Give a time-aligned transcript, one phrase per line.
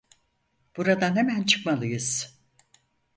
[0.77, 2.39] Buradan hemen çıkmalıyız.